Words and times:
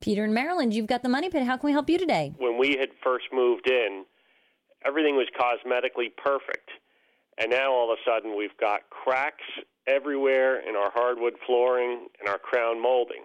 Peter 0.00 0.24
in 0.24 0.32
Maryland, 0.32 0.72
you've 0.72 0.86
got 0.86 1.02
the 1.02 1.08
money 1.08 1.28
pit. 1.28 1.44
How 1.44 1.56
can 1.56 1.66
we 1.66 1.72
help 1.72 1.90
you 1.90 1.98
today? 1.98 2.32
When 2.38 2.58
we 2.58 2.76
had 2.78 2.90
first 3.02 3.26
moved 3.32 3.68
in, 3.68 4.04
everything 4.84 5.16
was 5.16 5.26
cosmetically 5.38 6.14
perfect. 6.16 6.70
And 7.38 7.50
now 7.50 7.72
all 7.72 7.92
of 7.92 7.98
a 7.98 8.10
sudden 8.10 8.36
we've 8.36 8.56
got 8.60 8.88
cracks 8.90 9.44
everywhere 9.86 10.60
in 10.68 10.76
our 10.76 10.90
hardwood 10.92 11.34
flooring 11.46 12.06
and 12.20 12.28
our 12.28 12.38
crown 12.38 12.80
molding. 12.80 13.22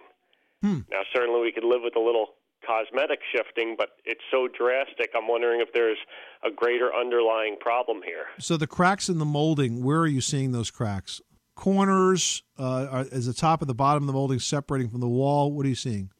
Hmm. 0.62 0.80
Now, 0.90 1.02
certainly 1.14 1.40
we 1.40 1.52
could 1.52 1.64
live 1.64 1.82
with 1.82 1.96
a 1.96 2.00
little 2.00 2.28
cosmetic 2.66 3.20
shifting, 3.34 3.74
but 3.76 3.90
it's 4.04 4.22
so 4.30 4.48
drastic. 4.48 5.10
I'm 5.14 5.28
wondering 5.28 5.60
if 5.60 5.72
there's 5.74 5.98
a 6.42 6.50
greater 6.50 6.94
underlying 6.94 7.56
problem 7.60 8.00
here. 8.04 8.26
So 8.38 8.56
the 8.56 8.66
cracks 8.66 9.08
in 9.08 9.18
the 9.18 9.26
molding, 9.26 9.84
where 9.84 10.00
are 10.00 10.06
you 10.06 10.22
seeing 10.22 10.52
those 10.52 10.70
cracks? 10.70 11.20
Corners, 11.54 12.42
uh, 12.58 12.86
are, 12.90 13.02
is 13.12 13.26
the 13.26 13.34
top 13.34 13.60
and 13.60 13.68
the 13.68 13.74
bottom 13.74 14.04
of 14.04 14.06
the 14.06 14.12
molding 14.12 14.38
separating 14.38 14.88
from 14.88 15.00
the 15.00 15.08
wall? 15.08 15.52
What 15.52 15.66
are 15.66 15.68
you 15.68 15.74
seeing? 15.74 16.10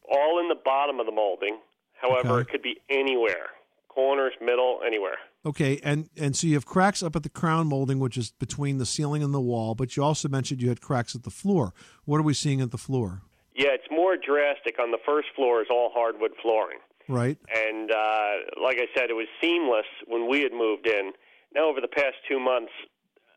All 0.84 0.90
in 0.90 0.96
the 0.96 1.00
bottom 1.00 1.00
of 1.00 1.06
the 1.06 1.12
molding. 1.12 1.58
However, 2.00 2.40
Okay. 2.40 2.42
it 2.42 2.48
could 2.50 2.62
be 2.62 2.80
anywhere 2.90 3.50
corners, 3.88 4.32
middle, 4.40 4.80
anywhere. 4.84 5.16
Okay, 5.46 5.78
and 5.84 6.08
and 6.16 6.34
so 6.36 6.46
you 6.48 6.54
have 6.54 6.66
cracks 6.66 7.00
up 7.02 7.14
at 7.14 7.22
the 7.22 7.28
crown 7.28 7.68
molding, 7.68 8.00
which 8.00 8.16
is 8.16 8.32
between 8.32 8.78
the 8.78 8.86
ceiling 8.86 9.22
and 9.22 9.32
the 9.32 9.40
wall. 9.40 9.74
But 9.76 9.96
you 9.96 10.02
also 10.02 10.28
mentioned 10.28 10.60
you 10.60 10.68
had 10.68 10.80
cracks 10.80 11.14
at 11.14 11.22
the 11.22 11.30
floor. 11.30 11.72
What 12.04 12.18
are 12.18 12.22
we 12.24 12.34
seeing 12.34 12.60
at 12.60 12.70
the 12.72 12.78
floor? 12.78 13.22
Yeah, 13.54 13.68
it's 13.70 13.88
more 13.90 14.16
drastic. 14.16 14.78
On 14.80 14.90
the 14.90 14.98
first 15.06 15.28
floor 15.36 15.62
is 15.62 15.68
all 15.70 15.90
hardwood 15.94 16.32
flooring. 16.42 16.78
Right. 17.08 17.38
And 17.54 17.90
uh, 17.92 18.32
like 18.62 18.78
I 18.78 18.86
said, 18.96 19.10
it 19.10 19.14
was 19.14 19.28
seamless 19.40 19.86
when 20.06 20.28
we 20.28 20.40
had 20.40 20.52
moved 20.52 20.86
in. 20.88 21.12
Now, 21.54 21.68
over 21.70 21.80
the 21.80 21.88
past 21.88 22.16
two 22.28 22.40
months, 22.40 22.72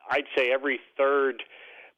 I'd 0.09 0.25
say 0.36 0.50
every 0.52 0.80
third 0.98 1.44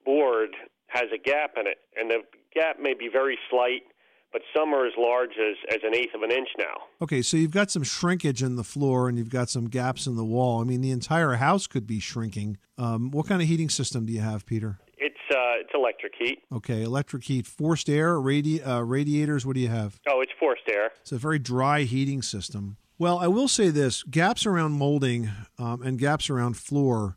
board 0.04 0.50
has 0.88 1.06
a 1.14 1.18
gap 1.18 1.52
in 1.56 1.66
it, 1.68 1.78
and 1.96 2.10
the 2.12 2.24
gap 2.54 2.78
may 2.82 2.94
be 2.94 3.08
very 3.08 3.38
slight, 3.50 3.84
but 4.32 4.42
some 4.56 4.74
are 4.74 4.86
as 4.86 4.94
large 4.98 5.32
as, 5.32 5.56
as 5.70 5.80
an 5.84 5.96
eighth 5.96 6.14
of 6.14 6.22
an 6.22 6.32
inch 6.32 6.50
now. 6.58 6.76
Okay, 7.02 7.22
so 7.22 7.38
you've 7.38 7.52
got 7.52 7.72
some 7.72 7.84
shrinkage 7.84 8.44
in 8.44 8.56
the 8.56 8.64
floor 8.64 9.10
and 9.10 9.18
you've 9.18 9.30
got 9.30 9.50
some 9.50 9.66
gaps 9.66 10.08
in 10.08 10.16
the 10.16 10.26
wall. 10.26 10.62
I 10.62 10.64
mean, 10.64 10.82
the 10.82 10.92
entire 10.92 11.34
house 11.34 11.68
could 11.68 11.88
be 11.88 12.00
shrinking. 12.00 12.58
Um, 12.78 13.12
what 13.12 13.28
kind 13.28 13.42
of 13.42 13.48
heating 13.48 13.70
system 13.70 14.06
do 14.06 14.14
you 14.14 14.22
have, 14.22 14.46
Peter? 14.46 14.80
It's 14.98 15.16
uh, 15.32 15.62
it's 15.62 15.72
electric 15.74 16.14
heat. 16.20 16.40
Okay, 16.52 16.84
electric 16.84 17.24
heat, 17.24 17.48
forced 17.48 17.90
air, 17.90 18.16
radi- 18.16 18.66
uh, 18.66 18.84
radiators. 18.84 19.46
What 19.46 19.56
do 19.56 19.62
you 19.62 19.70
have? 19.70 20.00
Oh, 20.10 20.22
it's 20.22 20.32
forced 20.40 20.64
air. 20.70 20.92
It's 21.02 21.12
a 21.12 21.18
very 21.18 21.40
dry 21.40 21.84
heating 21.84 22.22
system. 22.22 22.78
Well, 22.98 23.18
I 23.18 23.28
will 23.28 23.48
say 23.48 23.70
this: 23.70 24.04
gaps 24.04 24.46
around 24.46 24.74
molding 24.74 25.30
um, 25.58 25.82
and 25.82 25.98
gaps 25.98 26.30
around 26.30 26.58
floor, 26.58 27.16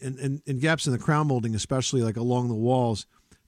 and, 0.00 0.18
and, 0.18 0.42
and 0.46 0.60
gaps 0.60 0.86
in 0.86 0.92
the 0.92 0.98
crown 0.98 1.26
molding, 1.26 1.54
especially 1.54 2.02
like 2.02 2.16
along 2.16 2.48
the 2.48 2.54
walls, 2.54 3.06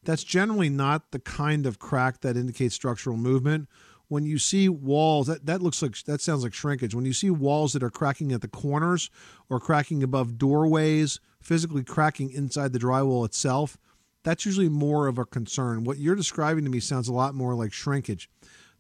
that's 0.09 0.25
generally 0.25 0.71
not 0.71 1.11
the 1.11 1.19
kind 1.19 1.67
of 1.67 1.79
crack 1.79 2.23
that 2.23 2.35
indicates 2.35 2.75
structural 2.75 3.19
movement. 3.19 3.69
When 4.09 4.25
you 4.25 4.39
see 4.39 4.67
walls, 4.67 5.27
that, 5.27 5.45
that 5.45 5.61
looks 5.61 5.83
like 5.83 6.03
that 6.05 6.23
sounds 6.23 6.45
like 6.45 6.55
shrinkage. 6.55 6.95
When 6.95 7.05
you 7.05 7.13
see 7.13 7.29
walls 7.29 7.75
that 7.75 7.83
are 7.83 7.91
cracking 7.91 8.33
at 8.33 8.41
the 8.41 8.49
corners 8.49 9.11
or 9.51 9.61
cracking 9.61 10.03
above 10.03 10.39
doorways, 10.39 11.21
physically 11.43 11.85
cracking 11.85 12.31
inside 12.31 12.73
the 12.73 12.79
drywall 12.79 13.27
itself, 13.27 13.77
that's 14.25 14.47
usually 14.47 14.71
more 14.71 15.09
of 15.09 15.19
a 15.19 15.27
concern. 15.27 15.85
What 15.85 15.99
you're 15.99 16.17
describing 16.17 16.65
to 16.65 16.71
me 16.71 16.81
sounds 16.81 17.09
a 17.09 17.13
lot 17.13 17.35
more 17.35 17.55
like 17.55 17.75
shrinkage. 17.75 18.31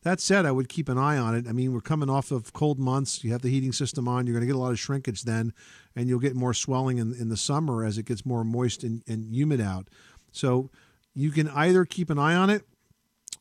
That 0.05 0.21
said, 0.21 0.47
I 0.47 0.53
would 0.53 0.71
keep 0.71 0.88
an 0.88 0.97
eye 0.97 1.19
on 1.19 1.34
it. 1.34 1.47
I 1.47 1.53
mean, 1.53 1.75
we're 1.75 1.83
coming 1.83 2.09
off 2.09 2.31
of 2.31 2.55
cold 2.55 2.78
months. 2.78 3.22
You 3.22 3.33
have 3.33 3.43
the 3.43 3.50
heating 3.50 3.72
system 3.72 4.09
on. 4.09 4.27
You're 4.27 4.33
going 4.33 4.47
to 4.49 4.50
get 4.50 4.56
a 4.56 4.62
lot 4.62 4.71
of 4.71 4.81
shrinkage 4.81 5.25
then, 5.25 5.53
and 5.94 6.09
you'll 6.09 6.21
get 6.21 6.37
more 6.37 6.55
swelling 6.55 6.97
in, 6.97 7.15
in 7.15 7.28
the 7.28 7.37
summer 7.37 7.84
as 7.84 7.99
it 7.99 8.06
gets 8.06 8.25
more 8.25 8.44
moist 8.44 8.83
and, 8.83 9.03
and 9.06 9.34
humid 9.34 9.61
out. 9.61 9.88
So 10.33 10.71
you 11.19 11.33
can 11.33 11.49
either 11.49 11.84
keep 11.84 12.11
an 12.11 12.19
eye 12.19 12.37
on 12.37 12.49
it, 12.49 12.62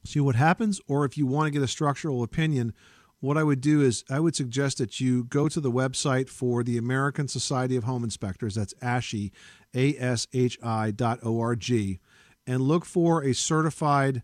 see 0.03 0.19
what 0.19 0.35
happens, 0.35 0.81
or 0.87 1.05
if 1.05 1.15
you 1.15 1.27
want 1.27 1.45
to 1.45 1.51
get 1.51 1.61
a 1.61 1.67
structural 1.67 2.23
opinion, 2.23 2.73
what 3.19 3.37
I 3.37 3.43
would 3.43 3.61
do 3.61 3.81
is 3.81 4.03
I 4.09 4.19
would 4.19 4.35
suggest 4.35 4.79
that 4.79 4.99
you 4.99 5.25
go 5.25 5.47
to 5.47 5.61
the 5.61 5.71
website 5.71 6.27
for 6.27 6.63
the 6.63 6.77
American 6.77 7.27
Society 7.27 7.75
of 7.75 7.83
Home 7.83 8.03
Inspectors. 8.03 8.55
That's 8.55 8.73
ASHI, 8.75 9.31
A 9.75 9.95
S 9.97 10.27
H 10.33 10.57
I 10.63 10.89
dot 10.89 11.19
O 11.21 11.39
R 11.39 11.55
G, 11.55 11.99
and 12.47 12.63
look 12.63 12.83
for 12.83 13.23
a 13.23 13.33
certified 13.33 14.23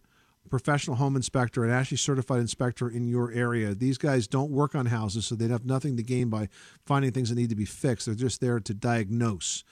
professional 0.50 0.96
home 0.96 1.16
inspector, 1.16 1.64
an 1.64 1.70
ASHI 1.70 2.00
certified 2.00 2.40
inspector 2.40 2.90
in 2.90 3.08
your 3.08 3.31
area. 3.31 3.75
These 3.75 4.00
guys 4.00 4.28
don't 4.28 4.50
work 4.50 4.74
on 4.74 4.88
houses, 4.88 5.28
so 5.28 5.35
they'd 5.35 5.52
have 5.52 5.66
nothing 5.66 5.96
to 5.97 6.03
gain 6.03 6.30
by 6.30 6.50
finding 6.88 7.12
things 7.12 7.30
that 7.30 7.35
need 7.35 7.50
to 7.50 7.56
be 7.56 7.66
fixed. 7.66 8.08
They're 8.08 8.16
just 8.16 8.41
there 8.41 8.59
to 8.59 8.74
diagnose. 8.74 9.64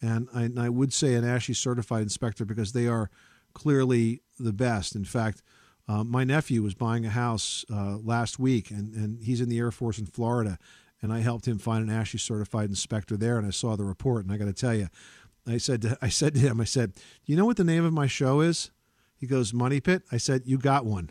And 0.00 0.28
I, 0.34 0.42
and 0.44 0.60
I 0.60 0.68
would 0.68 0.92
say 0.92 1.14
an 1.14 1.24
ASHI 1.24 1.56
certified 1.56 2.02
inspector 2.02 2.44
because 2.44 2.72
they 2.72 2.86
are 2.86 3.10
clearly 3.52 4.22
the 4.38 4.52
best. 4.52 4.94
In 4.94 5.04
fact, 5.04 5.42
uh, 5.88 6.04
my 6.04 6.22
nephew 6.22 6.62
was 6.62 6.74
buying 6.74 7.06
a 7.06 7.10
house 7.10 7.64
uh, 7.72 7.96
last 7.96 8.38
week, 8.38 8.70
and, 8.70 8.94
and 8.94 9.24
he's 9.24 9.40
in 9.40 9.48
the 9.48 9.58
Air 9.58 9.70
Force 9.70 9.98
in 9.98 10.06
Florida. 10.06 10.58
And 11.00 11.12
I 11.12 11.20
helped 11.20 11.46
him 11.46 11.58
find 11.58 11.88
an 11.88 11.94
ASHI 11.94 12.20
certified 12.20 12.68
inspector 12.68 13.16
there, 13.16 13.38
and 13.38 13.46
I 13.46 13.50
saw 13.50 13.76
the 13.76 13.84
report. 13.84 14.24
And 14.24 14.32
I 14.32 14.36
got 14.36 14.46
to 14.46 14.52
tell 14.52 14.74
you, 14.74 14.88
I 15.46 15.58
said 15.58 15.82
to, 15.82 15.98
I 16.02 16.08
said 16.08 16.34
to 16.34 16.40
him, 16.40 16.60
I 16.60 16.64
said, 16.64 16.94
"Do 16.94 17.02
you 17.26 17.36
know 17.36 17.46
what 17.46 17.56
the 17.56 17.64
name 17.64 17.84
of 17.84 17.92
my 17.92 18.06
show 18.06 18.40
is?" 18.40 18.70
He 19.16 19.26
goes, 19.26 19.52
"Money 19.52 19.80
Pit." 19.80 20.02
I 20.12 20.18
said, 20.18 20.42
"You 20.44 20.58
got 20.58 20.84
one," 20.84 21.10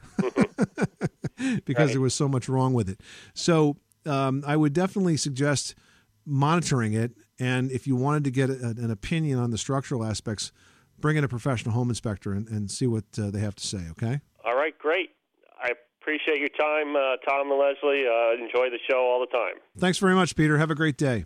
because 1.65 1.91
there 1.91 2.01
was 2.01 2.13
so 2.13 2.27
much 2.27 2.47
wrong 2.47 2.73
with 2.73 2.89
it. 2.89 3.01
So 3.33 3.77
um, 4.05 4.43
I 4.45 4.55
would 4.55 4.73
definitely 4.73 5.17
suggest 5.17 5.75
monitoring 6.25 6.93
it, 6.93 7.13
and 7.39 7.71
if 7.71 7.87
you 7.87 7.95
wanted 7.95 8.23
to 8.25 8.31
get 8.31 8.49
a, 8.49 8.75
an 8.77 8.91
opinion 8.91 9.39
on 9.39 9.51
the 9.51 9.57
structural 9.57 10.03
aspects, 10.03 10.51
bring 10.99 11.17
in 11.17 11.23
a 11.23 11.27
professional 11.27 11.73
home 11.73 11.89
inspector 11.89 12.33
and, 12.33 12.47
and 12.49 12.71
see 12.71 12.87
what 12.87 13.05
uh, 13.19 13.29
they 13.29 13.39
have 13.39 13.55
to 13.55 13.65
say. 13.65 13.81
Okay. 13.91 14.21
All 14.45 14.55
right, 14.55 14.77
great. 14.77 15.11
I 15.61 15.71
appreciate 16.01 16.39
your 16.39 16.49
time, 16.49 16.95
uh, 16.95 17.17
Tom 17.27 17.51
and 17.51 17.59
Leslie. 17.59 18.05
Uh, 18.07 18.43
enjoy 18.43 18.69
the 18.69 18.79
show 18.89 18.99
all 18.99 19.19
the 19.19 19.27
time. 19.27 19.55
Thanks 19.77 19.97
very 19.97 20.15
much, 20.15 20.35
Peter. 20.35 20.57
Have 20.57 20.71
a 20.71 20.75
great 20.75 20.97
day. 20.97 21.25